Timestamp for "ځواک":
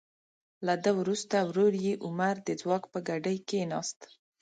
2.61-2.83